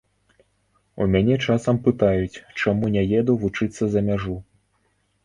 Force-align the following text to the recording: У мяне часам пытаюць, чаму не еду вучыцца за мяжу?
У 1.03 1.05
мяне 1.15 1.35
часам 1.47 1.75
пытаюць, 1.87 2.41
чаму 2.63 2.89
не 2.97 3.03
еду 3.19 3.37
вучыцца 3.45 3.83
за 3.97 4.05
мяжу? 4.09 4.35